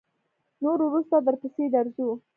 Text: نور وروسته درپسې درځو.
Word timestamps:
نور 0.63 0.79
وروسته 0.87 1.15
درپسې 1.25 1.65
درځو. 1.73 2.09